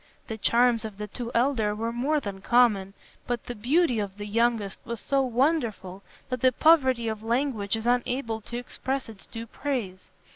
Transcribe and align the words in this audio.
The 0.29 0.37
charms 0.39 0.83
of 0.83 0.97
the 0.97 1.05
two 1.05 1.29
elder 1.35 1.75
were 1.75 1.91
more 1.91 2.19
than 2.19 2.41
common, 2.41 2.95
but 3.27 3.45
the 3.45 3.53
beauty 3.53 3.99
of 3.99 4.17
the 4.17 4.25
youngest 4.25 4.79
was 4.83 4.99
so 4.99 5.21
wonderful 5.21 6.01
that 6.29 6.41
the 6.41 6.51
poverty 6.51 7.07
of 7.07 7.21
language 7.21 7.75
is 7.75 7.85
unable 7.85 8.41
to 8.41 8.57
express 8.57 9.09
its 9.09 9.27
due 9.27 9.45
praise. 9.45 10.09